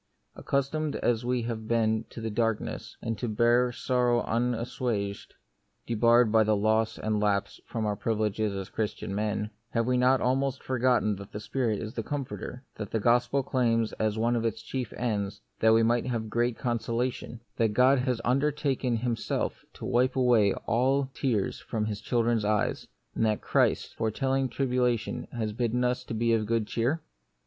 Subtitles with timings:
[0.35, 5.35] Accustomed as we have been to be in dark ness, and to bear sorrow unassuaged
[5.85, 10.19] (de barred by loss and lapse from our privilege as Christian men,) have we not
[10.19, 14.43] almost forgotten that the Spirit is the Comforter; that the gospel claims, as one of
[14.43, 18.23] its chief ends, that we might have great consolation; that God has The Mystery of
[18.25, 18.31] Pain.
[18.31, 24.49] undertaken Himself to wipe away all tears from His children's eyes; and that Christ, foretelling
[24.49, 27.03] tribulation, has bidden us be of good cheer?